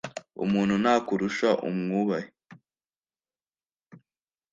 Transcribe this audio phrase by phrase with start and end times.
[0.43, 2.19] umuntu nakurusha umwubahe